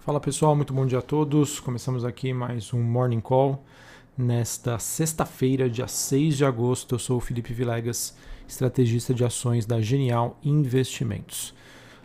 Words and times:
Fala 0.00 0.18
pessoal, 0.18 0.56
muito 0.56 0.72
bom 0.72 0.86
dia 0.86 1.00
a 1.00 1.02
todos. 1.02 1.60
Começamos 1.60 2.06
aqui 2.06 2.32
mais 2.32 2.72
um 2.72 2.82
Morning 2.82 3.20
Call 3.20 3.62
nesta 4.16 4.78
sexta-feira, 4.78 5.68
dia 5.68 5.86
6 5.86 6.38
de 6.38 6.44
agosto. 6.44 6.94
Eu 6.94 6.98
sou 6.98 7.18
o 7.18 7.20
Felipe 7.20 7.52
Vilegas, 7.52 8.16
estrategista 8.48 9.12
de 9.12 9.22
ações 9.26 9.66
da 9.66 9.78
Genial 9.78 10.38
Investimentos. 10.42 11.54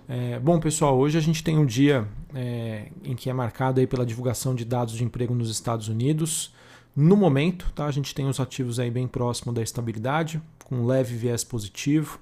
É, 0.10 0.38
bom 0.39 0.60
pessoal, 0.60 0.97
hoje 0.97 1.17
a 1.17 1.21
gente 1.21 1.42
tem 1.42 1.58
um 1.58 1.65
dia 1.65 2.05
é, 2.33 2.89
em 3.01 3.15
que 3.15 3.29
é 3.29 3.33
marcado 3.33 3.79
aí 3.79 3.87
pela 3.87 4.05
divulgação 4.05 4.53
de 4.53 4.65
dados 4.65 4.93
de 4.93 5.05
emprego 5.05 5.33
nos 5.33 5.49
Estados 5.49 5.87
Unidos. 5.87 6.53
No 6.93 7.15
momento, 7.15 7.71
tá, 7.73 7.85
a 7.85 7.91
gente 7.91 8.13
tem 8.13 8.27
os 8.27 8.41
ativos 8.41 8.77
aí 8.77 8.91
bem 8.91 9.07
próximo 9.07 9.53
da 9.53 9.62
estabilidade, 9.62 10.41
com 10.65 10.85
leve 10.85 11.15
viés 11.15 11.46
positivo. 11.46 12.19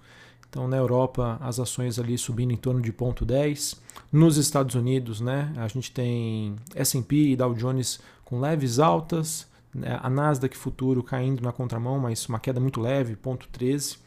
Então, 0.53 0.67
na 0.67 0.77
Europa, 0.77 1.39
as 1.41 1.59
ações 1.59 1.97
ali 1.97 2.15
subindo 2.15 2.53
em 2.53 2.55
torno 2.55 2.79
de 2.79 2.93
0,10. 2.93 3.75
Nos 4.11 4.37
Estados 4.37 4.75
Unidos, 4.75 5.19
né, 5.19 5.51
a 5.57 5.67
gente 5.67 5.91
tem 5.91 6.55
S&P 6.75 7.31
e 7.31 7.35
Dow 7.35 7.55
Jones 7.55 7.99
com 8.23 8.39
leves 8.39 8.77
altas, 8.77 9.47
né, 9.73 9.97
a 9.99 10.07
Nasdaq 10.11 10.55
futuro 10.55 11.01
caindo 11.01 11.41
na 11.41 11.51
contramão, 11.51 11.97
mas 11.97 12.27
uma 12.27 12.39
queda 12.39 12.59
muito 12.59 12.79
leve, 12.79 13.15
0,13. 13.15 13.97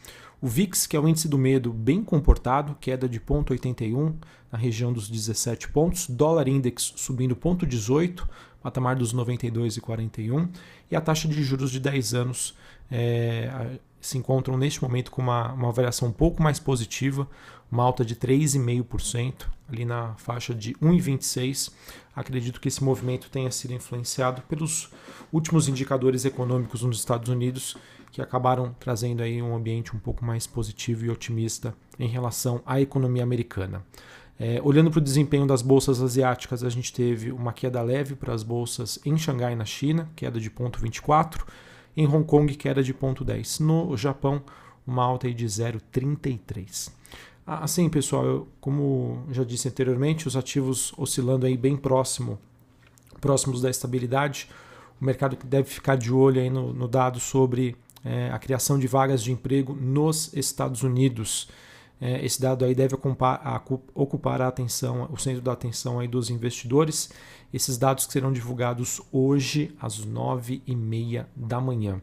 O 0.41 0.47
VIX, 0.47 0.87
que 0.87 0.97
é 0.97 1.01
o 1.01 1.09
índice 1.09 1.27
do 1.27 1.37
medo, 1.37 1.73
bem 1.73 2.05
comportado, 2.05 2.77
queda 2.81 3.09
de 3.09 3.19
0,81 3.19 4.15
na 4.53 4.57
região 4.57 4.93
dos 4.93 5.09
17 5.11 5.67
pontos. 5.71 6.09
Dólar 6.09 6.47
index 6.47 6.93
subindo 6.95 7.35
0,18, 7.35 8.23
patamar 8.63 8.95
dos 8.95 9.13
92,41. 9.13 10.49
E 10.93 10.95
a 10.95 11.01
taxa 11.01 11.27
de 11.27 11.43
juros 11.43 11.73
de 11.73 11.81
10 11.81 12.15
anos 12.15 12.55
é, 12.89 13.79
se 14.07 14.17
encontram 14.17 14.57
neste 14.57 14.83
momento 14.83 15.11
com 15.11 15.23
uma, 15.23 15.53
uma 15.53 15.73
variação 15.73 16.09
um 16.09 16.13
pouco 16.13 16.43
mais 16.43 16.59
positiva, 16.59 17.29
uma 17.71 17.83
alta 17.83 18.05
de 18.05 18.15
3,5%, 18.15 19.47
ali 19.69 19.85
na 19.85 20.15
faixa 20.15 20.55
de 20.55 20.75
1,26%. 20.75 21.73
Acredito 22.15 22.61
que 22.61 22.69
esse 22.69 22.83
movimento 22.83 23.29
tenha 23.31 23.51
sido 23.51 23.75
influenciado 23.75 24.43
pelos 24.43 24.91
últimos 25.33 25.69
indicadores 25.69 26.25
econômicos 26.25 26.83
nos 26.83 26.99
Estados 26.99 27.29
Unidos, 27.29 27.77
que 28.11 28.23
acabaram 28.23 28.75
trazendo 28.81 29.23
aí 29.23 29.43
um 29.43 29.55
ambiente 29.55 29.95
um 29.95 29.99
pouco 29.99 30.25
mais 30.25 30.47
positivo 30.47 31.05
e 31.05 31.11
otimista 31.11 31.75
em 31.99 32.09
relação 32.09 32.63
à 32.65 32.81
economia 32.81 33.23
americana. 33.23 33.85
É, 34.39 34.61
olhando 34.63 34.91
para 34.91 34.99
o 34.99 35.03
desempenho 35.03 35.47
das 35.47 35.63
bolsas 35.63 36.01
asiáticas, 36.01 36.63
a 36.63 36.69
gente 36.69 36.93
teve 36.93 37.33
uma 37.33 37.53
queda 37.53 37.83
leve 37.83 38.15
para 38.15 38.35
as 38.35 38.43
bolsas 38.43 38.99
em 39.05 39.17
Xangai, 39.17 39.55
na 39.55 39.65
China, 39.65 40.09
queda 40.15 40.39
de 40.39 40.51
0,24%. 40.51 41.45
Em 41.97 42.07
Hong 42.07 42.25
Kong, 42.25 42.55
queda 42.55 42.83
de 42.83 42.93
0,10. 42.93 43.61
No 43.61 43.97
Japão, 43.97 44.43
uma 44.87 45.03
alta 45.03 45.33
de 45.33 45.47
0,33. 45.47 46.91
Assim, 47.47 47.89
pessoal, 47.89 48.25
eu, 48.25 48.49
como 48.61 49.25
já 49.31 49.45
disse 49.45 49.69
anteriormente, 49.69 50.27
os 50.27 50.37
ativos 50.37 50.93
oscilando 50.99 51.47
aí 51.47 51.57
bem 51.57 51.77
próximo, 51.77 52.39
próximos 53.21 53.61
da 53.61 53.71
estabilidade. 53.71 54.49
O 55.01 55.05
mercado 55.05 55.37
deve 55.45 55.69
ficar 55.69 55.97
de 55.97 56.13
olho 56.13 56.41
aí 56.41 56.51
no, 56.51 56.73
no 56.73 56.89
dado 56.89 57.21
sobre 57.21 57.77
é, 58.05 58.31
a 58.31 58.39
criação 58.39 58.79
de 58.79 58.87
vagas 58.87 59.23
de 59.23 59.33
emprego 59.33 59.75
nos 59.75 60.33
Estados 60.35 60.83
Unidos. 60.83 61.49
É, 62.01 62.25
esse 62.25 62.41
dado 62.41 62.65
aí 62.65 62.75
deve 62.75 62.95
ocupar 62.95 63.41
a, 64.43 64.49
atenção, 64.49 65.09
o 65.11 65.17
centro 65.17 65.41
da 65.41 65.53
atenção 65.53 65.99
aí 65.99 66.07
dos 66.07 66.29
investidores. 66.29 67.11
Esses 67.53 67.79
dados 67.79 68.07
que 68.07 68.13
serão 68.13 68.33
divulgados 68.33 69.01
hoje 69.11 69.75
às 69.81 70.05
nove 70.05 70.63
e 70.67 70.75
meia 70.75 71.29
da 71.35 71.61
manhã. 71.61 72.01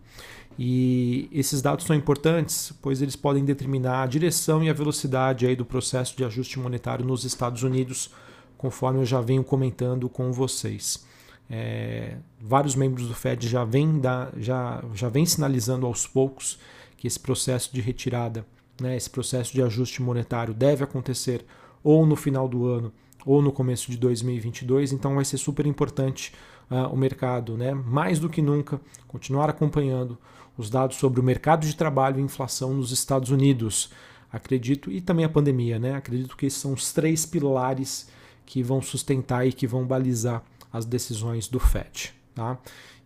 E 0.57 1.29
esses 1.31 1.61
dados 1.61 1.85
são 1.85 1.95
importantes, 1.95 2.73
pois 2.81 3.01
eles 3.01 3.15
podem 3.15 3.43
determinar 3.43 4.03
a 4.03 4.07
direção 4.07 4.63
e 4.63 4.69
a 4.69 4.73
velocidade 4.73 5.45
aí 5.45 5.55
do 5.55 5.65
processo 5.65 6.15
de 6.15 6.23
ajuste 6.23 6.59
monetário 6.59 7.05
nos 7.05 7.23
Estados 7.23 7.63
Unidos, 7.63 8.11
conforme 8.57 8.99
eu 8.99 9.05
já 9.05 9.19
venho 9.19 9.43
comentando 9.43 10.07
com 10.07 10.31
vocês. 10.31 11.05
É, 11.49 12.17
vários 12.39 12.75
membros 12.75 13.07
do 13.07 13.13
Fed 13.13 13.47
já 13.47 13.63
vêm 13.63 13.99
já, 14.37 14.83
já 14.93 15.11
sinalizando 15.25 15.85
aos 15.85 16.07
poucos 16.07 16.57
que 16.97 17.05
esse 17.05 17.19
processo 17.19 17.73
de 17.73 17.81
retirada 17.81 18.45
né, 18.81 18.95
esse 18.95 19.09
processo 19.09 19.53
de 19.53 19.61
ajuste 19.61 20.01
monetário 20.01 20.53
deve 20.53 20.83
acontecer 20.83 21.45
ou 21.83 22.05
no 22.05 22.15
final 22.15 22.47
do 22.47 22.67
ano 22.67 22.93
ou 23.25 23.41
no 23.41 23.51
começo 23.51 23.89
de 23.89 23.97
2022, 23.97 24.91
então 24.91 25.15
vai 25.15 25.23
ser 25.23 25.37
super 25.37 25.65
importante 25.65 26.33
uh, 26.69 26.93
o 26.93 26.97
mercado, 26.97 27.55
né, 27.57 27.73
mais 27.73 28.19
do 28.19 28.29
que 28.29 28.41
nunca, 28.41 28.81
continuar 29.07 29.49
acompanhando 29.49 30.17
os 30.57 30.69
dados 30.69 30.97
sobre 30.97 31.19
o 31.19 31.23
mercado 31.23 31.65
de 31.65 31.75
trabalho 31.75 32.19
e 32.19 32.23
inflação 32.23 32.73
nos 32.73 32.91
Estados 32.91 33.29
Unidos. 33.29 33.91
Acredito, 34.31 34.91
e 34.91 34.99
também 34.99 35.25
a 35.25 35.29
pandemia, 35.29 35.77
né? 35.77 35.95
Acredito 35.95 36.35
que 36.35 36.47
esses 36.47 36.59
são 36.59 36.73
os 36.73 36.91
três 36.91 37.25
pilares 37.25 38.09
que 38.45 38.63
vão 38.63 38.81
sustentar 38.81 39.47
e 39.47 39.53
que 39.53 39.67
vão 39.67 39.85
balizar 39.85 40.43
as 40.71 40.85
decisões 40.85 41.47
do 41.47 41.59
FED. 41.59 42.13
Tá? 42.33 42.57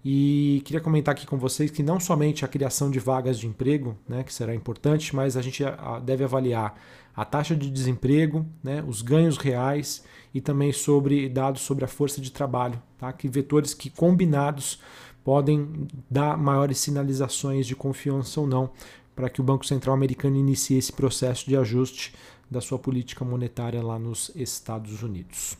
E 0.09 0.61
queria 0.63 0.79
comentar 0.79 1.13
aqui 1.13 1.27
com 1.27 1.37
vocês 1.37 1.69
que 1.69 1.83
não 1.83 1.99
somente 1.99 2.45
a 2.45 2.47
criação 2.47 2.89
de 2.89 2.97
vagas 2.97 3.37
de 3.37 3.45
emprego, 3.45 3.97
né, 4.07 4.23
que 4.23 4.33
será 4.33 4.55
importante, 4.55 5.13
mas 5.13 5.35
a 5.35 5.41
gente 5.41 5.61
deve 6.05 6.23
avaliar 6.23 6.79
a 7.13 7.25
taxa 7.25 7.53
de 7.53 7.69
desemprego, 7.69 8.45
né, 8.63 8.81
os 8.87 9.01
ganhos 9.01 9.35
reais 9.35 10.05
e 10.33 10.39
também 10.39 10.71
sobre 10.71 11.27
dados 11.27 11.61
sobre 11.61 11.83
a 11.83 11.89
força 11.89 12.21
de 12.21 12.31
trabalho, 12.31 12.81
tá? 12.97 13.11
que 13.11 13.27
vetores 13.27 13.73
que 13.73 13.89
combinados 13.89 14.79
podem 15.25 15.85
dar 16.09 16.37
maiores 16.37 16.77
sinalizações 16.77 17.67
de 17.67 17.75
confiança 17.75 18.39
ou 18.39 18.47
não 18.47 18.69
para 19.13 19.29
que 19.29 19.41
o 19.41 19.43
Banco 19.43 19.65
Central 19.65 19.93
americano 19.93 20.37
inicie 20.37 20.77
esse 20.77 20.93
processo 20.93 21.45
de 21.49 21.57
ajuste 21.57 22.13
da 22.49 22.61
sua 22.61 22.79
política 22.79 23.25
monetária 23.25 23.83
lá 23.83 23.99
nos 23.99 24.31
Estados 24.35 25.03
Unidos. 25.03 25.57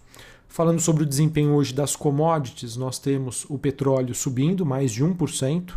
Falando 0.48 0.80
sobre 0.80 1.04
o 1.04 1.06
desempenho 1.06 1.54
hoje 1.54 1.74
das 1.74 1.96
commodities, 1.96 2.76
nós 2.78 2.98
temos 2.98 3.46
o 3.50 3.58
petróleo 3.58 4.16
subindo 4.16 4.66
mais 4.66 4.92
de 4.92 5.04
1%, 5.04 5.74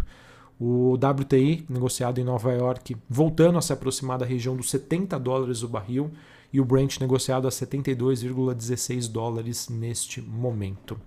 o 0.59 0.95
WTI, 0.95 1.65
negociado 1.69 2.19
em 2.19 2.25
Nova 2.25 2.53
York, 2.53 2.97
voltando 3.09 3.59
a 3.59 3.63
se 3.63 3.73
aproximar 3.73 4.19
da 4.19 4.27
região 4.27 4.55
dos 4.55 4.71
70 4.71 5.19
dólares 5.19 5.63
o 5.63 5.69
barril, 5.69 6.11
e 6.53 6.61
o 6.61 6.65
Brent 6.65 6.99
negociado 6.99 7.47
a 7.47 7.51
72,16 7.51 9.11
dólares 9.11 9.69
neste 9.69 10.21
momento. 10.21 11.01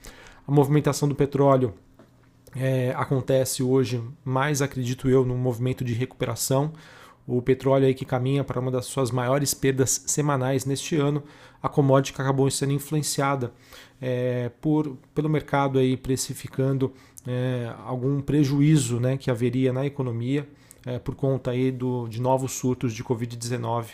A 0.47 0.51
movimentação 0.51 1.07
do 1.07 1.15
petróleo 1.15 1.73
é, 2.55 2.93
acontece 2.95 3.61
hoje, 3.61 4.01
mais 4.23 4.61
acredito 4.61 5.09
eu, 5.09 5.25
num 5.25 5.37
movimento 5.37 5.83
de 5.83 5.93
recuperação 5.93 6.73
o 7.27 7.41
petróleo 7.41 7.85
aí 7.85 7.93
que 7.93 8.05
caminha 8.05 8.43
para 8.43 8.59
uma 8.59 8.71
das 8.71 8.85
suas 8.85 9.11
maiores 9.11 9.53
perdas 9.53 10.03
semanais 10.05 10.65
neste 10.65 10.95
ano, 10.95 11.23
a 11.61 11.69
commodity 11.69 12.19
acabou 12.21 12.49
sendo 12.51 12.73
influenciada 12.73 13.53
é, 14.01 14.49
por, 14.61 14.97
pelo 15.15 15.29
mercado 15.29 15.79
aí 15.79 15.95
precificando 15.95 16.93
é, 17.25 17.73
algum 17.85 18.19
prejuízo 18.21 18.99
né, 18.99 19.17
que 19.17 19.31
haveria 19.31 19.71
na 19.71 19.85
economia 19.85 20.47
é, 20.85 20.99
por 20.99 21.15
conta 21.15 21.51
aí 21.51 21.71
do, 21.71 22.07
de 22.09 22.21
novos 22.21 22.51
surtos 22.53 22.93
de 22.93 23.03
Covid-19 23.03 23.85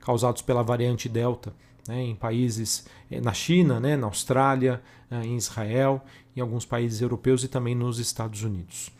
causados 0.00 0.40
pela 0.40 0.62
variante 0.62 1.08
Delta 1.08 1.52
né, 1.86 2.02
em 2.02 2.14
países 2.14 2.86
é, 3.10 3.20
na 3.20 3.32
China, 3.32 3.80
né, 3.80 3.96
na 3.96 4.06
Austrália, 4.06 4.80
é, 5.10 5.22
em 5.24 5.36
Israel, 5.36 6.02
em 6.36 6.40
alguns 6.40 6.64
países 6.64 7.00
europeus 7.00 7.42
e 7.42 7.48
também 7.48 7.74
nos 7.74 7.98
Estados 7.98 8.42
Unidos. 8.42 8.90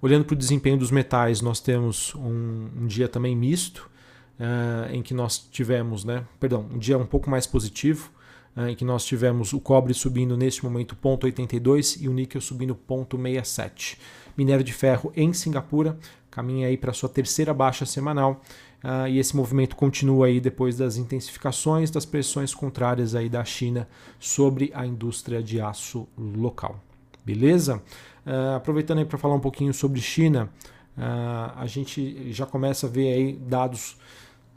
Olhando 0.00 0.24
para 0.24 0.34
o 0.34 0.38
desempenho 0.38 0.78
dos 0.78 0.92
metais, 0.92 1.40
nós 1.40 1.58
temos 1.58 2.14
um, 2.14 2.68
um 2.82 2.86
dia 2.86 3.08
também 3.08 3.34
misto, 3.34 3.90
uh, 4.38 4.92
em 4.92 5.02
que 5.02 5.12
nós 5.12 5.38
tivemos, 5.38 6.04
né, 6.04 6.24
perdão, 6.38 6.68
um 6.72 6.78
dia 6.78 6.96
um 6.96 7.06
pouco 7.06 7.28
mais 7.28 7.48
positivo, 7.48 8.10
uh, 8.56 8.68
em 8.68 8.76
que 8.76 8.84
nós 8.84 9.04
tivemos 9.04 9.52
o 9.52 9.58
cobre 9.58 9.92
subindo 9.92 10.36
neste 10.36 10.64
momento 10.64 10.94
0,82 10.94 12.00
e 12.00 12.08
o 12.08 12.12
níquel 12.12 12.40
subindo 12.40 12.78
0,67. 12.88 13.98
Minério 14.36 14.64
de 14.64 14.72
ferro 14.72 15.12
em 15.16 15.32
Singapura 15.32 15.98
caminha 16.30 16.68
aí 16.68 16.76
para 16.76 16.92
sua 16.92 17.08
terceira 17.08 17.52
baixa 17.52 17.84
semanal 17.84 18.40
uh, 18.84 19.08
e 19.08 19.18
esse 19.18 19.34
movimento 19.34 19.74
continua 19.74 20.26
aí 20.26 20.40
depois 20.40 20.76
das 20.76 20.96
intensificações 20.96 21.90
das 21.90 22.06
pressões 22.06 22.54
contrárias 22.54 23.16
aí 23.16 23.28
da 23.28 23.44
China 23.44 23.88
sobre 24.20 24.70
a 24.72 24.86
indústria 24.86 25.42
de 25.42 25.60
aço 25.60 26.06
local. 26.16 26.80
Beleza? 27.24 27.82
Uh, 28.28 28.56
aproveitando 28.56 28.98
aí 28.98 29.06
para 29.06 29.16
falar 29.16 29.34
um 29.34 29.40
pouquinho 29.40 29.72
sobre 29.72 30.02
China, 30.02 30.50
uh, 30.98 31.52
a 31.56 31.64
gente 31.64 32.30
já 32.30 32.44
começa 32.44 32.86
a 32.86 32.90
ver 32.90 33.10
aí 33.10 33.32
dados 33.32 33.96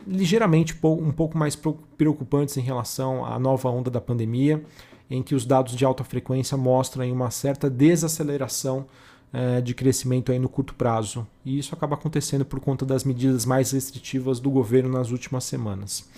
ligeiramente 0.06 0.78
um 0.84 1.12
pouco 1.12 1.38
mais 1.38 1.56
preocupantes 1.98 2.58
em 2.58 2.62
relação 2.62 3.26
à 3.26 3.40
nova 3.40 3.70
onda 3.70 3.90
da 3.90 4.02
pandemia, 4.02 4.62
em 5.10 5.24
que 5.24 5.34
os 5.34 5.46
dados 5.46 5.74
de 5.74 5.86
alta 5.86 6.04
frequência 6.04 6.58
mostram 6.58 7.10
uma 7.14 7.32
certa 7.32 7.70
desaceleração 7.70 8.88
uh, 9.34 9.62
de 9.62 9.74
crescimento 9.74 10.34
aí 10.34 10.40
no 10.40 10.50
curto 10.50 10.76
prazo. 10.76 11.26
E 11.46 11.58
isso 11.58 11.74
acaba 11.74 11.96
acontecendo 11.96 12.44
por 12.44 12.60
conta 12.60 12.86
das 12.86 13.06
medidas 13.06 13.46
mais 13.46 13.72
restritivas 13.72 14.42
do 14.42 14.52
governo 14.52 14.90
nas 14.90 15.12
últimas 15.12 15.46
semanas. 15.46 16.10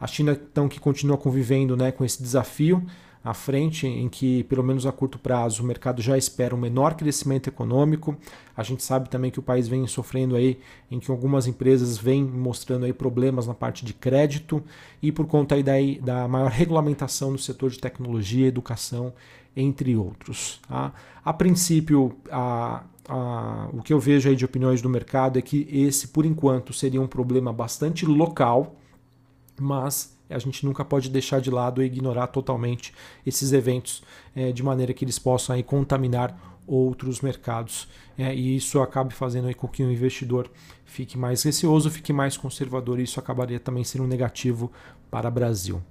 A 0.00 0.06
China, 0.06 0.32
então, 0.32 0.68
que 0.68 0.78
continua 0.78 1.18
convivendo 1.18 1.76
né, 1.76 1.90
com 1.90 2.04
esse 2.04 2.22
desafio 2.22 2.86
à 3.22 3.34
frente, 3.34 3.86
em 3.86 4.08
que, 4.08 4.44
pelo 4.44 4.64
menos 4.64 4.86
a 4.86 4.92
curto 4.92 5.18
prazo, 5.18 5.62
o 5.62 5.66
mercado 5.66 6.00
já 6.00 6.16
espera 6.16 6.54
um 6.54 6.58
menor 6.58 6.94
crescimento 6.94 7.48
econômico. 7.48 8.16
A 8.56 8.62
gente 8.62 8.82
sabe 8.82 9.10
também 9.10 9.30
que 9.30 9.38
o 9.38 9.42
país 9.42 9.68
vem 9.68 9.86
sofrendo 9.86 10.34
aí, 10.36 10.58
em 10.90 10.98
que 10.98 11.10
algumas 11.10 11.46
empresas 11.46 11.98
vêm 11.98 12.24
mostrando 12.24 12.86
aí 12.86 12.92
problemas 12.92 13.46
na 13.46 13.54
parte 13.54 13.84
de 13.84 13.92
crédito 13.92 14.62
e 15.02 15.12
por 15.12 15.26
conta 15.26 15.54
aí 15.54 15.62
daí, 15.62 16.00
da 16.00 16.26
maior 16.26 16.50
regulamentação 16.50 17.30
no 17.30 17.38
setor 17.38 17.70
de 17.70 17.78
tecnologia, 17.78 18.46
educação, 18.46 19.12
entre 19.54 19.94
outros. 19.96 20.58
Tá? 20.66 20.92
A 21.22 21.32
princípio, 21.32 22.16
a, 22.30 22.84
a, 23.06 23.68
o 23.72 23.82
que 23.82 23.92
eu 23.92 24.00
vejo 24.00 24.30
aí 24.30 24.36
de 24.36 24.46
opiniões 24.46 24.80
do 24.80 24.88
mercado 24.88 25.38
é 25.38 25.42
que 25.42 25.68
esse, 25.70 26.08
por 26.08 26.24
enquanto, 26.24 26.72
seria 26.72 27.02
um 27.02 27.06
problema 27.06 27.52
bastante 27.52 28.06
local, 28.06 28.76
mas 29.60 30.18
a 30.30 30.38
gente 30.38 30.64
nunca 30.64 30.84
pode 30.84 31.10
deixar 31.10 31.40
de 31.40 31.50
lado 31.50 31.82
e 31.82 31.86
ignorar 31.86 32.28
totalmente 32.28 32.94
esses 33.26 33.52
eventos 33.52 34.02
é, 34.34 34.52
de 34.52 34.62
maneira 34.62 34.94
que 34.94 35.04
eles 35.04 35.18
possam 35.18 35.54
aí 35.54 35.62
contaminar 35.62 36.58
outros 36.66 37.20
mercados. 37.20 37.88
É, 38.16 38.34
e 38.34 38.56
isso 38.56 38.80
acaba 38.80 39.10
fazendo 39.10 39.52
com 39.56 39.66
que 39.66 39.82
o 39.82 39.90
investidor 39.90 40.50
fique 40.84 41.18
mais 41.18 41.42
receoso, 41.42 41.90
fique 41.90 42.12
mais 42.12 42.36
conservador, 42.36 43.00
e 43.00 43.04
isso 43.04 43.18
acabaria 43.18 43.58
também 43.58 43.82
sendo 43.82 44.06
negativo 44.06 44.70
para 45.10 45.28
o 45.28 45.32
Brasil. 45.32 45.82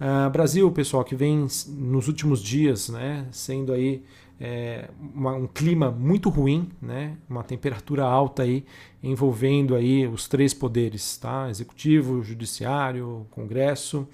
Uh, 0.00 0.28
Brasil, 0.30 0.70
pessoal, 0.72 1.04
que 1.04 1.14
vem 1.14 1.46
nos 1.68 2.08
últimos 2.08 2.42
dias 2.42 2.88
né, 2.88 3.26
sendo 3.30 3.72
aí 3.72 4.02
é, 4.44 4.88
uma, 5.14 5.32
um 5.36 5.46
clima 5.46 5.88
muito 5.88 6.28
ruim, 6.28 6.68
né? 6.82 7.16
uma 7.30 7.44
temperatura 7.44 8.02
alta 8.02 8.42
aí, 8.42 8.64
envolvendo 9.00 9.76
aí 9.76 10.04
os 10.04 10.26
três 10.26 10.52
poderes, 10.52 11.16
tá? 11.16 11.48
executivo, 11.48 12.24
judiciário, 12.24 13.24
congresso. 13.30 14.04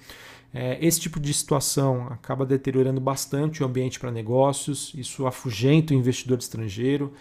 É, 0.53 0.77
esse 0.85 0.99
tipo 0.99 1.19
de 1.19 1.33
situação 1.33 2.05
acaba 2.11 2.45
deteriorando 2.45 3.01
bastante 3.01 3.63
o 3.63 3.65
ambiente 3.65 3.99
para 3.99 4.11
negócios, 4.11 4.93
isso 4.93 5.25
afugenta 5.25 5.95
o 5.95 5.97
investidor 5.97 6.37
estrangeiro, 6.37 7.11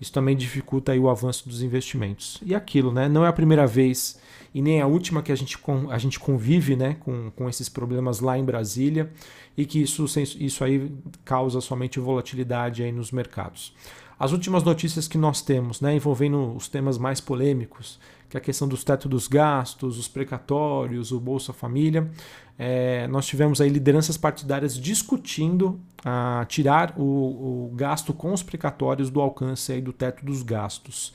isso 0.00 0.12
também 0.12 0.36
dificulta 0.36 0.90
aí 0.90 0.98
o 0.98 1.08
avanço 1.08 1.48
dos 1.48 1.62
investimentos. 1.62 2.40
E 2.44 2.52
aquilo, 2.52 2.92
né? 2.92 3.08
não 3.08 3.24
é 3.24 3.28
a 3.28 3.32
primeira 3.32 3.64
vez 3.64 4.18
e 4.54 4.62
nem 4.62 4.80
a 4.80 4.86
última 4.86 5.22
que 5.22 5.32
a 5.32 5.36
gente, 5.36 5.58
a 5.90 5.98
gente 5.98 6.18
convive 6.18 6.76
né, 6.76 6.96
com, 7.00 7.30
com 7.30 7.48
esses 7.48 7.68
problemas 7.68 8.20
lá 8.20 8.38
em 8.38 8.44
Brasília 8.44 9.10
e 9.56 9.64
que 9.64 9.80
isso, 9.80 10.04
isso 10.38 10.64
aí 10.64 10.90
causa 11.24 11.60
somente 11.60 12.00
volatilidade 12.00 12.82
aí 12.82 12.92
nos 12.92 13.10
mercados. 13.10 13.74
As 14.18 14.32
últimas 14.32 14.62
notícias 14.62 15.06
que 15.06 15.18
nós 15.18 15.42
temos, 15.42 15.80
né, 15.80 15.94
envolvendo 15.94 16.54
os 16.56 16.68
temas 16.68 16.96
mais 16.96 17.20
polêmicos, 17.20 17.98
que 18.30 18.36
é 18.36 18.40
a 18.40 18.42
questão 18.42 18.66
dos 18.66 18.82
tetos 18.82 19.10
dos 19.10 19.28
gastos, 19.28 19.98
os 19.98 20.08
precatórios, 20.08 21.12
o 21.12 21.20
Bolsa 21.20 21.52
Família, 21.52 22.10
é, 22.58 23.06
nós 23.08 23.26
tivemos 23.26 23.60
aí 23.60 23.68
lideranças 23.68 24.16
partidárias 24.16 24.78
discutindo 24.78 25.78
a 26.02 26.46
tirar 26.48 26.94
o, 26.96 27.02
o 27.02 27.72
gasto 27.74 28.14
com 28.14 28.32
os 28.32 28.42
precatórios 28.42 29.10
do 29.10 29.20
alcance 29.20 29.72
aí 29.72 29.82
do 29.82 29.92
teto 29.92 30.24
dos 30.24 30.42
gastos 30.42 31.12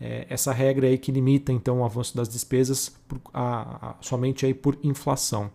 é, 0.00 0.26
essa 0.28 0.52
regra 0.52 0.86
aí 0.86 0.98
que 0.98 1.10
limita 1.10 1.52
então 1.52 1.80
o 1.80 1.84
avanço 1.84 2.16
das 2.16 2.28
despesas 2.28 2.88
por, 3.08 3.20
a, 3.32 3.90
a, 3.90 3.94
somente 4.00 4.44
aí 4.44 4.54
por 4.54 4.78
inflação. 4.82 5.50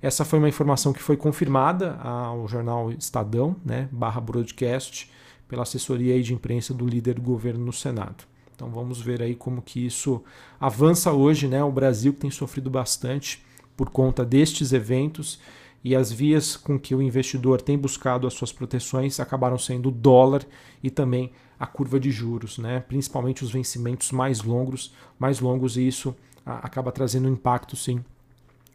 Essa 0.00 0.24
foi 0.24 0.38
uma 0.38 0.48
informação 0.48 0.92
que 0.92 1.02
foi 1.02 1.16
confirmada 1.16 1.96
ao 2.00 2.48
jornal 2.48 2.90
Estadão, 2.90 3.54
né, 3.64 3.88
barra 3.92 4.20
broadcast, 4.20 5.10
pela 5.46 5.62
assessoria 5.62 6.20
de 6.22 6.34
imprensa 6.34 6.74
do 6.74 6.86
líder 6.86 7.14
do 7.14 7.22
governo 7.22 7.64
no 7.64 7.72
Senado. 7.72 8.24
Então 8.54 8.70
vamos 8.70 9.00
ver 9.00 9.22
aí 9.22 9.34
como 9.34 9.60
que 9.60 9.84
isso 9.84 10.22
avança 10.58 11.12
hoje, 11.12 11.48
né? 11.48 11.62
O 11.64 11.72
Brasil 11.72 12.12
que 12.12 12.20
tem 12.20 12.30
sofrido 12.30 12.70
bastante 12.70 13.44
por 13.76 13.90
conta 13.90 14.24
destes 14.24 14.72
eventos 14.72 15.40
e 15.84 15.96
as 15.96 16.12
vias 16.12 16.56
com 16.56 16.78
que 16.78 16.94
o 16.94 17.02
investidor 17.02 17.60
tem 17.60 17.76
buscado 17.76 18.26
as 18.26 18.34
suas 18.34 18.52
proteções 18.52 19.18
acabaram 19.18 19.58
sendo 19.58 19.88
o 19.88 19.92
dólar 19.92 20.46
e 20.82 20.90
também 20.90 21.32
a 21.62 21.66
curva 21.66 22.00
de 22.00 22.10
juros, 22.10 22.58
né? 22.58 22.80
principalmente 22.88 23.44
os 23.44 23.52
vencimentos 23.52 24.10
mais 24.10 24.42
longos, 24.42 24.92
mais 25.16 25.38
longos 25.38 25.76
e 25.76 25.86
isso 25.86 26.12
acaba 26.44 26.90
trazendo 26.90 27.28
impacto 27.28 27.76
sim 27.76 28.04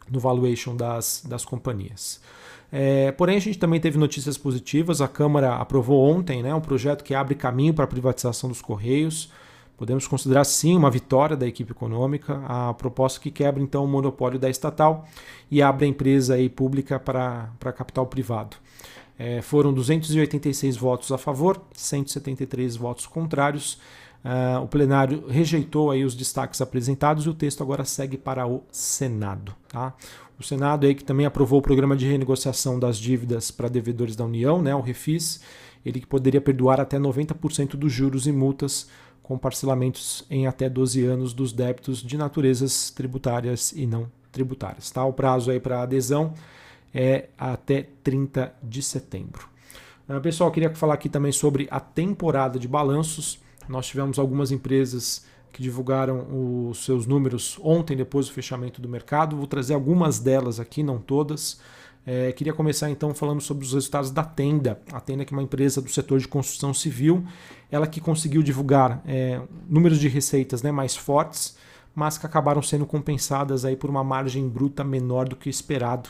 no 0.10 0.22
valuation 0.22 0.74
das, 0.74 1.22
das 1.28 1.44
companhias. 1.44 2.22
É, 2.72 3.12
porém, 3.12 3.36
a 3.36 3.42
gente 3.42 3.60
também 3.60 3.78
teve 3.78 3.98
notícias 3.98 4.38
positivas. 4.38 5.02
A 5.02 5.08
Câmara 5.10 5.56
aprovou 5.56 6.02
ontem 6.02 6.42
né, 6.42 6.56
um 6.56 6.62
projeto 6.62 7.04
que 7.04 7.14
abre 7.14 7.36
caminho 7.36 7.74
para 7.74 7.84
a 7.84 7.88
privatização 7.88 8.50
dos 8.50 8.62
Correios. 8.62 9.34
Podemos 9.76 10.08
considerar 10.08 10.46
sim 10.46 10.78
uma 10.78 10.90
vitória 10.90 11.36
da 11.36 11.46
equipe 11.46 11.74
econômica, 11.74 12.42
a 12.48 12.74
proposta 12.74 13.20
que 13.20 13.30
quebra 13.30 13.62
então 13.62 13.84
o 13.84 13.88
monopólio 13.88 14.40
da 14.40 14.50
estatal 14.50 15.06
e 15.52 15.62
abre 15.62 15.86
a 15.86 15.90
empresa 15.90 16.36
aí 16.36 16.48
pública 16.48 16.98
para, 16.98 17.50
para 17.60 17.74
capital 17.74 18.08
privado. 18.08 18.56
É, 19.18 19.42
foram 19.42 19.74
286 19.74 20.78
votos 20.78 21.12
a 21.12 21.18
favor, 21.18 21.62
173 21.74 22.76
votos 22.76 23.08
contrários. 23.08 23.80
Uh, 24.24 24.62
o 24.64 24.68
plenário 24.68 25.26
rejeitou 25.28 25.90
aí 25.90 26.04
os 26.04 26.16
destaques 26.16 26.60
apresentados 26.60 27.26
e 27.26 27.30
o 27.30 27.34
texto 27.34 27.62
agora 27.64 27.86
segue 27.86 28.18
para 28.18 28.46
o 28.46 28.64
Senado. 28.72 29.56
Tá? 29.70 29.94
O 30.40 30.44
Senado 30.44 30.86
aí 30.86 30.94
que 30.94 31.04
também 31.04 31.26
aprovou 31.26 31.60
o 31.60 31.62
programa 31.62 31.96
de 31.96 32.08
renegociação 32.08 32.80
das 32.80 32.98
dívidas 32.98 33.52
para 33.52 33.70
devedores 33.70 34.16
da 34.16 34.26
União, 34.26 34.62
né, 34.62 34.76
o 34.76 34.82
Refis, 34.82 35.42
ele 35.86 36.00
que 36.00 36.06
poderia 36.06 36.42
perdoar 36.42 36.80
até 36.80 37.00
90% 37.00 37.76
dos 37.76 37.92
juros 37.92 38.28
e 38.28 38.32
multas 38.32 38.88
com 39.24 39.38
parcelamentos 39.38 40.26
em 40.30 40.46
até 40.46 40.70
12 40.70 41.06
anos 41.06 41.34
dos 41.34 41.52
débitos 41.52 42.04
de 42.04 42.18
naturezas 42.18 42.92
tributárias 42.92 43.72
e 43.72 43.86
não 43.86 44.12
tributárias. 44.32 44.92
Tá? 44.92 45.04
O 45.06 45.14
prazo 45.14 45.52
aí 45.52 45.60
para 45.60 45.82
adesão 45.82 46.34
é 46.94 47.30
até 47.38 47.88
30 48.04 48.54
de 48.62 48.82
setembro. 48.82 49.48
Uh, 50.08 50.22
pessoal, 50.22 50.52
queria 50.52 50.74
falar 50.74 50.94
aqui 50.94 51.10
também 51.10 51.32
sobre 51.32 51.68
a 51.70 51.80
temporada 51.80 52.58
de 52.58 52.68
balanços. 52.68 53.40
Nós 53.68 53.88
tivemos 53.88 54.18
algumas 54.18 54.52
empresas 54.52 55.26
que 55.52 55.62
divulgaram 55.62 56.70
os 56.70 56.86
seus 56.86 57.06
números 57.06 57.60
ontem, 57.64 57.98
depois 57.98 58.28
do 58.28 58.34
fechamento 58.34 58.82
do 58.82 58.88
mercado. 58.88 59.36
Vou 59.36 59.48
trazer 59.48 59.74
algumas 59.74 60.20
delas 60.20 60.60
aqui, 60.60 60.84
não 60.84 61.00
todas. 61.00 61.60
É, 62.10 62.32
queria 62.32 62.54
começar 62.54 62.90
então 62.90 63.14
falando 63.14 63.42
sobre 63.42 63.66
os 63.66 63.74
resultados 63.74 64.12
da 64.12 64.24
Tenda. 64.24 64.80
A 64.94 65.02
Tenda 65.02 65.26
que 65.26 65.34
é 65.34 65.36
uma 65.36 65.44
empresa 65.44 65.82
do 65.82 65.90
setor 65.90 66.20
de 66.20 66.28
construção 66.28 66.74
civil, 66.74 67.26
ela 67.70 67.86
que 67.86 68.00
conseguiu 68.00 68.42
divulgar 68.42 69.02
é, 69.06 69.42
números 69.68 70.00
de 70.00 70.08
receitas 70.08 70.62
né, 70.62 70.72
mais 70.72 70.96
fortes, 70.96 71.58
mas 71.94 72.18
que 72.18 72.26
acabaram 72.26 72.62
sendo 72.62 72.86
compensadas 72.86 73.66
aí 73.66 73.76
por 73.76 73.90
uma 73.90 74.06
margem 74.06 74.48
bruta 74.48 74.86
menor 74.86 75.28
do 75.28 75.36
que 75.36 75.50
esperado, 75.50 76.10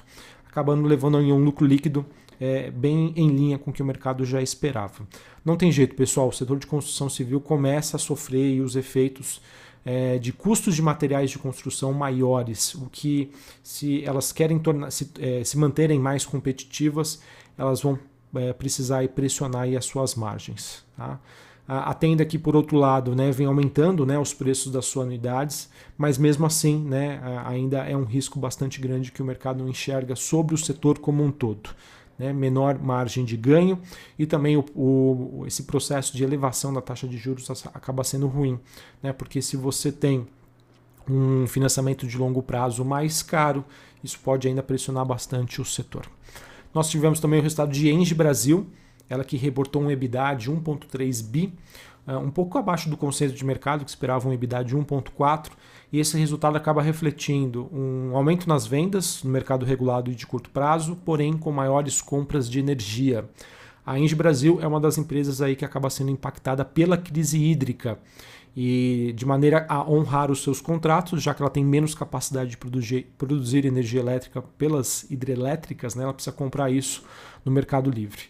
acabando 0.57 0.87
levando 0.87 1.17
a 1.17 1.19
um 1.19 1.43
lucro 1.43 1.67
líquido 1.67 2.03
é, 2.39 2.71
bem 2.71 3.13
em 3.15 3.29
linha 3.29 3.59
com 3.59 3.69
o 3.69 3.73
que 3.73 3.83
o 3.83 3.85
mercado 3.85 4.25
já 4.25 4.41
esperava. 4.41 5.07
Não 5.45 5.55
tem 5.55 5.71
jeito, 5.71 5.95
pessoal, 5.95 6.29
o 6.29 6.31
setor 6.31 6.57
de 6.57 6.65
construção 6.65 7.09
civil 7.09 7.39
começa 7.39 7.97
a 7.97 7.99
sofrer 7.99 8.59
os 8.61 8.75
efeitos 8.75 9.39
é, 9.85 10.17
de 10.17 10.33
custos 10.33 10.75
de 10.75 10.81
materiais 10.81 11.29
de 11.29 11.37
construção 11.37 11.93
maiores, 11.93 12.73
o 12.73 12.89
que, 12.91 13.31
se 13.61 14.03
elas 14.03 14.31
querem 14.31 14.57
tornar, 14.57 14.91
se, 14.91 15.11
é, 15.19 15.43
se 15.43 15.57
manterem 15.57 15.99
mais 15.99 16.25
competitivas, 16.25 17.21
elas 17.55 17.81
vão 17.81 17.97
é, 18.35 18.51
precisar 18.51 19.07
pressionar 19.09 19.67
as 19.77 19.85
suas 19.85 20.15
margens. 20.15 20.83
Tá? 20.97 21.19
A, 21.67 21.93
tenda 21.93 22.25
que, 22.25 22.39
por 22.39 22.55
outro 22.55 22.77
lado, 22.77 23.13
né, 23.13 23.29
vem 23.29 23.45
aumentando 23.45 24.05
né, 24.05 24.17
os 24.17 24.33
preços 24.33 24.71
das 24.71 24.85
suas 24.85 25.05
unidades, 25.05 25.69
mas 25.97 26.17
mesmo 26.17 26.45
assim 26.45 26.81
né, 26.81 27.21
ainda 27.45 27.79
é 27.79 27.95
um 27.95 28.05
risco 28.05 28.39
bastante 28.39 28.79
grande 28.79 29.11
que 29.11 29.21
o 29.21 29.25
mercado 29.25 29.61
não 29.61 29.69
enxerga 29.69 30.15
sobre 30.15 30.55
o 30.55 30.57
setor 30.57 30.97
como 30.99 31.21
um 31.21 31.29
todo 31.29 31.69
né, 32.17 32.33
menor 32.33 32.79
margem 32.79 33.23
de 33.23 33.37
ganho 33.37 33.79
e 34.17 34.25
também 34.25 34.57
o, 34.57 34.65
o, 34.75 35.43
esse 35.45 35.63
processo 35.63 36.15
de 36.15 36.23
elevação 36.23 36.73
da 36.73 36.81
taxa 36.81 37.07
de 37.07 37.17
juros 37.17 37.49
acaba 37.67 38.03
sendo 38.03 38.27
ruim, 38.27 38.59
né, 39.01 39.13
porque 39.13 39.41
se 39.41 39.55
você 39.55 39.91
tem 39.91 40.27
um 41.09 41.47
financiamento 41.47 42.05
de 42.05 42.17
longo 42.17 42.41
prazo 42.41 42.83
mais 42.83 43.21
caro, 43.21 43.63
isso 44.03 44.19
pode 44.19 44.47
ainda 44.47 44.61
pressionar 44.61 45.05
bastante 45.05 45.61
o 45.61 45.65
setor. 45.65 46.05
Nós 46.73 46.89
tivemos 46.89 47.19
também 47.19 47.39
o 47.39 47.43
resultado 47.43 47.71
de 47.71 47.89
Engie 47.89 48.13
Brasil, 48.13 48.67
ela 49.09 49.23
que 49.23 49.37
reportou 49.37 49.81
um 49.81 49.91
EBITDA 49.91 50.33
de 50.35 50.51
1,3 50.51 51.23
bi, 51.23 51.53
ah, 52.05 52.19
um 52.19 52.31
pouco 52.31 52.57
abaixo 52.57 52.89
do 52.89 52.95
consenso 52.95 53.35
de 53.35 53.45
mercado, 53.45 53.83
que 53.83 53.89
esperava 53.89 54.27
um 54.27 54.33
EBITDA 54.33 54.63
de 54.63 54.75
1,4 54.75 55.51
e 55.91 55.99
esse 55.99 56.17
resultado 56.17 56.55
acaba 56.55 56.81
refletindo 56.81 57.69
um 57.71 58.15
aumento 58.15 58.47
nas 58.47 58.65
vendas 58.65 59.23
no 59.23 59.29
mercado 59.29 59.65
regulado 59.65 60.11
e 60.11 60.15
de 60.15 60.27
curto 60.27 60.49
prazo, 60.49 60.97
porém 61.05 61.37
com 61.37 61.51
maiores 61.51 62.01
compras 62.01 62.49
de 62.49 62.59
energia. 62.59 63.29
A 63.85 63.97
Engie 63.97 64.15
Brasil 64.15 64.59
é 64.61 64.67
uma 64.67 64.81
das 64.81 64.97
empresas 64.97 65.41
aí 65.41 65.55
que 65.55 65.63
acaba 65.63 65.89
sendo 65.89 66.11
impactada 66.11 66.65
pela 66.65 66.97
crise 66.97 67.41
hídrica 67.41 67.97
e 68.55 69.13
de 69.15 69.25
maneira 69.25 69.65
a 69.69 69.89
honrar 69.89 70.31
os 70.31 70.43
seus 70.43 70.59
contratos, 70.59 71.21
já 71.21 71.33
que 71.33 71.41
ela 71.41 71.49
tem 71.49 71.63
menos 71.63 71.93
capacidade 71.93 72.49
de 72.49 72.57
produzir, 72.57 73.07
produzir 73.17 73.65
energia 73.65 74.01
elétrica 74.01 74.41
pelas 74.41 75.09
hidrelétricas, 75.09 75.93
né, 75.95 76.03
ela 76.03 76.13
precisa 76.13 76.35
comprar 76.35 76.69
isso 76.69 77.03
no 77.45 77.51
mercado 77.51 77.89
livre. 77.89 78.23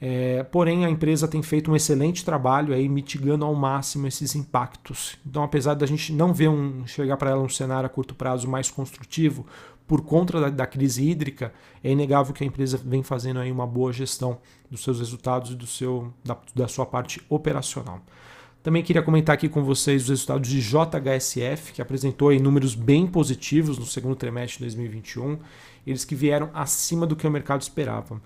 É, 0.00 0.42
porém, 0.44 0.86
a 0.86 0.90
empresa 0.90 1.28
tem 1.28 1.42
feito 1.42 1.70
um 1.70 1.76
excelente 1.76 2.24
trabalho 2.24 2.72
aí 2.72 2.88
mitigando 2.88 3.44
ao 3.44 3.54
máximo 3.54 4.06
esses 4.06 4.34
impactos. 4.34 5.18
Então, 5.26 5.42
apesar 5.42 5.74
da 5.74 5.84
gente 5.84 6.12
não 6.12 6.32
ver 6.32 6.48
um 6.48 6.86
chegar 6.86 7.18
para 7.18 7.30
ela 7.30 7.42
um 7.42 7.48
cenário 7.48 7.86
a 7.86 7.90
curto 7.90 8.14
prazo 8.14 8.48
mais 8.48 8.70
construtivo 8.70 9.44
por 9.86 10.02
conta 10.02 10.40
da, 10.40 10.48
da, 10.48 10.66
crise 10.66 11.06
hídrica, 11.06 11.52
é 11.84 11.90
inegável 11.90 12.32
que 12.32 12.42
a 12.42 12.46
empresa 12.46 12.80
vem 12.82 13.02
fazendo 13.02 13.40
aí 13.40 13.50
uma 13.50 13.66
boa 13.66 13.92
gestão 13.92 14.38
dos 14.70 14.82
seus 14.82 15.00
resultados 15.00 15.50
e 15.50 15.54
do 15.54 15.66
seu, 15.66 16.14
da, 16.24 16.38
da 16.54 16.68
sua 16.68 16.86
parte 16.86 17.20
operacional. 17.28 18.00
Também 18.62 18.82
queria 18.82 19.02
comentar 19.02 19.34
aqui 19.34 19.48
com 19.48 19.64
vocês 19.64 20.02
os 20.02 20.08
resultados 20.10 20.48
de 20.48 20.60
JHSF, 20.60 21.72
que 21.72 21.82
apresentou 21.82 22.32
números 22.38 22.74
bem 22.74 23.06
positivos 23.06 23.78
no 23.78 23.86
segundo 23.86 24.14
trimestre 24.14 24.58
de 24.58 24.64
2021, 24.64 25.38
eles 25.86 26.04
que 26.04 26.14
vieram 26.14 26.50
acima 26.54 27.06
do 27.06 27.16
que 27.16 27.26
o 27.26 27.30
mercado 27.30 27.62
esperava. 27.62 28.20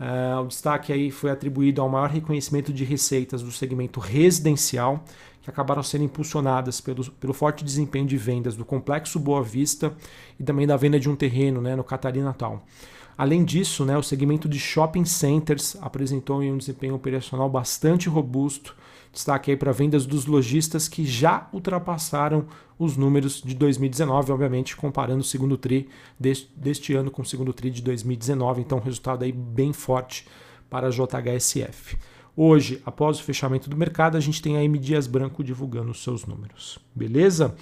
Uh, 0.00 0.40
o 0.40 0.46
destaque 0.46 0.94
aí 0.94 1.10
foi 1.10 1.30
atribuído 1.30 1.82
ao 1.82 1.88
maior 1.88 2.08
reconhecimento 2.08 2.72
de 2.72 2.84
receitas 2.84 3.42
do 3.42 3.52
segmento 3.52 4.00
residencial, 4.00 5.04
que 5.42 5.50
acabaram 5.50 5.82
sendo 5.82 6.04
impulsionadas 6.04 6.80
pelo, 6.80 7.04
pelo 7.12 7.34
forte 7.34 7.62
desempenho 7.62 8.06
de 8.06 8.16
vendas 8.16 8.56
do 8.56 8.64
Complexo 8.64 9.20
Boa 9.20 9.42
Vista 9.42 9.94
e 10.38 10.42
também 10.42 10.66
da 10.66 10.76
venda 10.76 10.98
de 10.98 11.10
um 11.10 11.14
terreno 11.14 11.60
né, 11.60 11.76
no 11.76 11.84
Catarina 11.84 12.24
Natal. 12.24 12.64
Além 13.20 13.44
disso, 13.44 13.84
né, 13.84 13.98
o 13.98 14.02
segmento 14.02 14.48
de 14.48 14.58
shopping 14.58 15.04
centers 15.04 15.76
apresentou 15.82 16.40
um 16.40 16.56
desempenho 16.56 16.94
operacional 16.94 17.50
bastante 17.50 18.08
robusto, 18.08 18.74
Destaque 19.12 19.50
aí 19.50 19.58
para 19.58 19.72
vendas 19.72 20.06
dos 20.06 20.24
lojistas 20.24 20.88
que 20.88 21.04
já 21.04 21.50
ultrapassaram 21.52 22.46
os 22.78 22.96
números 22.96 23.42
de 23.44 23.54
2019, 23.54 24.32
obviamente 24.32 24.74
comparando 24.74 25.20
o 25.20 25.24
segundo 25.24 25.58
TRI 25.58 25.86
deste, 26.18 26.50
deste 26.56 26.94
ano 26.94 27.10
com 27.10 27.20
o 27.20 27.26
segundo 27.26 27.52
TRI 27.52 27.70
de 27.70 27.82
2019, 27.82 28.62
então 28.62 28.78
resultado 28.78 29.22
aí 29.22 29.32
bem 29.32 29.70
forte 29.70 30.26
para 30.70 30.86
a 30.86 30.90
JHSF. 30.90 31.98
Hoje, 32.34 32.80
após 32.86 33.20
o 33.20 33.22
fechamento 33.22 33.68
do 33.68 33.76
mercado, 33.76 34.16
a 34.16 34.20
gente 34.20 34.40
tem 34.40 34.56
a 34.56 34.64
M 34.64 34.78
Dias 34.78 35.06
Branco 35.06 35.44
divulgando 35.44 35.90
os 35.90 36.02
seus 36.02 36.24
números. 36.24 36.78
Beleza? 36.94 37.54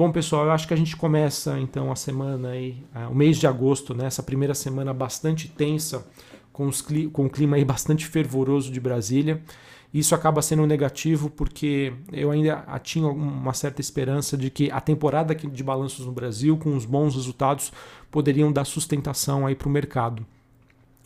Bom, 0.00 0.10
pessoal, 0.10 0.46
eu 0.46 0.52
acho 0.52 0.66
que 0.66 0.72
a 0.72 0.76
gente 0.78 0.96
começa 0.96 1.60
então 1.60 1.92
a 1.92 1.94
semana 1.94 2.52
aí, 2.52 2.82
o 3.10 3.14
mês 3.14 3.36
de 3.36 3.46
agosto, 3.46 3.92
né, 3.94 4.06
essa 4.06 4.22
primeira 4.22 4.54
semana 4.54 4.94
bastante 4.94 5.46
tensa, 5.46 6.06
com, 6.54 6.66
os, 6.66 6.80
com 7.12 7.26
o 7.26 7.28
clima 7.28 7.56
aí 7.56 7.66
bastante 7.66 8.06
fervoroso 8.06 8.72
de 8.72 8.80
Brasília. 8.80 9.42
Isso 9.92 10.14
acaba 10.14 10.40
sendo 10.40 10.66
negativo 10.66 11.28
porque 11.28 11.92
eu 12.10 12.30
ainda 12.30 12.64
tinha 12.82 13.06
uma 13.08 13.52
certa 13.52 13.82
esperança 13.82 14.38
de 14.38 14.48
que 14.48 14.70
a 14.70 14.80
temporada 14.80 15.34
de 15.34 15.62
balanços 15.62 16.06
no 16.06 16.12
Brasil, 16.12 16.56
com 16.56 16.74
os 16.74 16.86
bons 16.86 17.14
resultados, 17.14 17.70
poderiam 18.10 18.50
dar 18.50 18.64
sustentação 18.64 19.46
aí 19.46 19.54
para 19.54 19.68
o 19.68 19.70
mercado. 19.70 20.24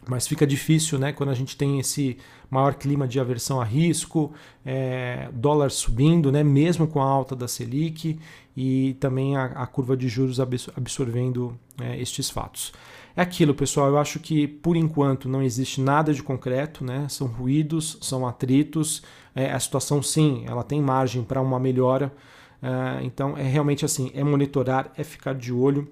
Mas 0.07 0.27
fica 0.27 0.47
difícil 0.47 0.99
né, 0.99 1.13
quando 1.13 1.31
a 1.31 1.35
gente 1.35 1.57
tem 1.57 1.79
esse 1.79 2.19
maior 2.51 2.75
clima 2.75 3.09
de 3.09 3.19
aversão 3.19 3.61
a 3.61 3.65
risco, 3.65 4.33
é, 4.65 5.29
dólar 5.33 5.71
subindo, 5.71 6.31
né, 6.31 6.43
mesmo 6.43 6.87
com 6.87 7.03
a 7.03 7.07
alta 7.07 7.35
da 7.35 7.49
Selic, 7.49 8.19
e 8.57 8.97
também 9.01 9.37
a, 9.37 9.47
a 9.47 9.67
curva 9.67 9.97
de 9.97 10.09
juros 10.09 10.39
absorvendo 10.41 11.59
é, 11.81 12.01
estes 12.01 12.31
fatos. 12.31 12.73
É 13.17 13.23
aquilo, 13.23 13.55
pessoal. 13.55 13.89
Eu 13.89 13.99
acho 13.99 14.19
que 14.19 14.47
por 14.47 14.77
enquanto 14.77 15.29
não 15.29 15.43
existe 15.43 15.81
nada 15.81 16.13
de 16.13 16.23
concreto, 16.23 16.85
né? 16.85 17.07
São 17.09 17.29
ruídos, 17.29 17.97
são 18.01 18.27
atritos. 18.27 19.03
É, 19.35 19.53
a 19.53 19.61
situação, 19.61 20.03
sim, 20.03 20.45
ela 20.47 20.65
tem 20.65 20.81
margem 20.81 21.23
para 21.23 21.41
uma 21.41 21.59
melhora. 21.61 22.13
É, 22.61 23.05
então, 23.05 23.37
é 23.37 23.43
realmente 23.43 23.85
assim: 23.85 24.11
é 24.15 24.25
monitorar, 24.25 24.91
é 24.97 25.05
ficar 25.05 25.35
de 25.35 25.53
olho 25.53 25.89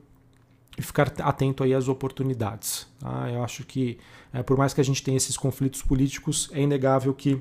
e 0.77 0.83
ficar 0.83 1.13
atento 1.21 1.63
aí 1.63 1.75
às 1.75 1.89
oportunidades. 1.89 2.87
Tá? 2.99 3.31
Eu 3.31 3.45
acho 3.45 3.65
que, 3.65 3.99
é, 4.33 4.43
por 4.43 4.57
mais 4.57 4.73
que 4.73 4.81
a 4.81 4.85
gente 4.85 5.03
tenha 5.03 5.17
esses 5.17 5.37
conflitos 5.37 5.83
políticos, 5.83 6.49
é 6.53 6.63
inegável 6.63 7.13
que 7.13 7.41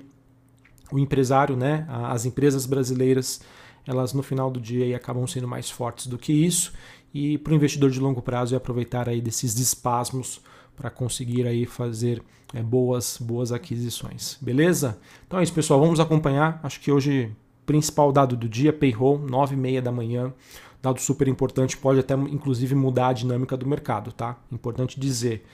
o 0.92 1.00
empresário, 1.00 1.56
né, 1.56 1.88
as 1.90 2.26
empresas 2.26 2.66
brasileiras, 2.66 3.42
elas 3.88 4.14
no 4.14 4.22
final 4.22 4.52
do 4.52 4.60
dia 4.60 4.86
aí 4.86 4.94
acabam 4.94 5.26
sendo 5.26 5.48
mais 5.48 5.70
fortes 5.70 6.08
do 6.08 6.18
que 6.18 6.34
isso 6.34 6.74
e 7.14 7.38
para 7.38 7.54
o 7.54 7.56
investidor 7.56 7.90
de 7.90 8.00
longo 8.00 8.22
prazo 8.22 8.54
é 8.54 8.58
aproveitar 8.58 9.10
aí 9.10 9.22
desses 9.22 9.58
espasmos 9.58 10.42
para 10.76 10.90
conseguir 10.90 11.48
aí 11.48 11.66
fazer 11.66 12.22
é, 12.54 12.62
boas 12.62 13.18
boas 13.20 13.52
aquisições, 13.52 14.38
beleza? 14.42 15.00
Então 15.28 15.40
é 15.40 15.44
isso 15.44 15.54
pessoal, 15.54 15.80
vamos 15.80 16.00
acompanhar. 16.00 16.60
Acho 16.64 16.80
que 16.80 16.92
hoje 16.92 17.32
principal 17.66 18.12
dado 18.12 18.36
do 18.36 18.50
dia 18.50 18.74
payroll 18.74 19.20
9 19.20 19.56
e 19.56 19.58
meia 19.58 19.82
da 19.82 19.92
manhã, 19.92 20.34
dado 20.82 21.00
super 21.00 21.28
importante, 21.28 21.78
pode 21.78 22.00
até 22.00 22.14
inclusive 22.14 22.74
mudar 22.76 23.10
a 23.10 23.14
dinâmica 23.14 23.56
do 23.56 23.68
mercado, 23.68 24.12
tá? 24.12 24.38
Importante 24.52 25.00
dizer, 25.00 25.46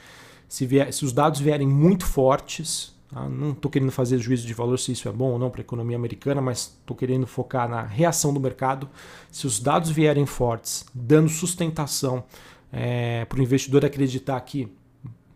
se, 0.48 0.66
vier, 0.66 0.92
se 0.94 1.04
os 1.04 1.12
dados 1.12 1.40
vierem 1.40 1.68
muito 1.68 2.06
fortes, 2.06 2.96
Tá? 3.10 3.28
Não 3.30 3.52
estou 3.52 3.72
querendo 3.72 3.92
fazer 3.92 4.18
juízo 4.20 4.46
de 4.46 4.54
valor 4.54 4.78
se 4.78 4.92
isso 4.92 5.08
é 5.08 5.12
bom 5.12 5.32
ou 5.32 5.40
não 5.40 5.50
para 5.50 5.62
a 5.62 5.64
economia 5.64 5.96
americana, 5.96 6.42
mas 6.42 6.78
estou 6.80 6.96
querendo 6.96 7.26
focar 7.26 7.68
na 7.70 7.82
reação 7.84 8.34
do 8.34 8.40
mercado. 8.40 8.90
Se 9.32 9.48
os 9.48 9.60
dados 9.60 9.90
vierem 9.90 10.26
fortes, 10.26 10.86
dando 10.94 11.30
sustentação 11.30 12.24
é, 12.72 13.26
para 13.26 13.40
o 13.40 13.42
investidor 13.42 13.86
acreditar 13.86 14.40
que 14.42 14.72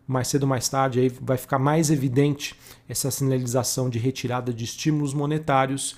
mais 0.06 0.28
cedo 0.28 0.42
ou 0.42 0.48
mais 0.48 0.68
tarde 0.68 1.00
aí 1.00 1.08
vai 1.08 1.38
ficar 1.38 1.58
mais 1.58 1.90
evidente 1.90 2.54
essa 2.88 3.10
sinalização 3.10 3.88
de 3.88 3.98
retirada 3.98 4.52
de 4.52 4.64
estímulos 4.64 5.14
monetários 5.14 5.96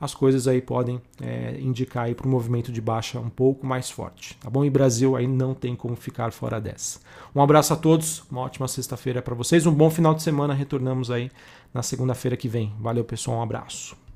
as 0.00 0.14
coisas 0.14 0.46
aí 0.46 0.60
podem 0.60 1.00
é, 1.20 1.58
indicar 1.60 2.12
para 2.14 2.26
o 2.26 2.30
movimento 2.30 2.70
de 2.70 2.80
baixa 2.80 3.18
um 3.18 3.28
pouco 3.28 3.66
mais 3.66 3.90
forte, 3.90 4.36
tá 4.38 4.48
bom? 4.48 4.64
E 4.64 4.70
Brasil 4.70 5.16
aí 5.16 5.26
não 5.26 5.54
tem 5.54 5.74
como 5.74 5.96
ficar 5.96 6.32
fora 6.32 6.60
dessa. 6.60 7.00
Um 7.34 7.42
abraço 7.42 7.72
a 7.72 7.76
todos, 7.76 8.22
uma 8.30 8.42
ótima 8.42 8.68
sexta-feira 8.68 9.20
para 9.20 9.34
vocês, 9.34 9.66
um 9.66 9.74
bom 9.74 9.90
final 9.90 10.14
de 10.14 10.22
semana, 10.22 10.54
retornamos 10.54 11.10
aí 11.10 11.30
na 11.74 11.82
segunda-feira 11.82 12.36
que 12.36 12.48
vem. 12.48 12.72
Valeu 12.78 13.04
pessoal, 13.04 13.38
um 13.38 13.42
abraço. 13.42 14.07